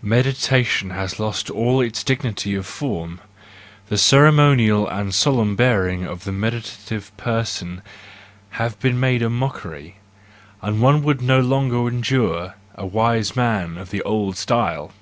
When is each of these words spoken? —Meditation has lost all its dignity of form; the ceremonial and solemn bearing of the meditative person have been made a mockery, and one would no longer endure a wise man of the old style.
—Meditation 0.00 0.90
has 0.90 1.18
lost 1.18 1.50
all 1.50 1.80
its 1.80 2.04
dignity 2.04 2.54
of 2.54 2.66
form; 2.66 3.18
the 3.88 3.98
ceremonial 3.98 4.86
and 4.86 5.12
solemn 5.12 5.56
bearing 5.56 6.04
of 6.06 6.22
the 6.22 6.30
meditative 6.30 7.10
person 7.16 7.82
have 8.50 8.78
been 8.78 9.00
made 9.00 9.22
a 9.22 9.28
mockery, 9.28 9.96
and 10.62 10.80
one 10.80 11.02
would 11.02 11.20
no 11.20 11.40
longer 11.40 11.88
endure 11.88 12.54
a 12.76 12.86
wise 12.86 13.34
man 13.34 13.76
of 13.76 13.90
the 13.90 14.02
old 14.02 14.36
style. 14.36 14.92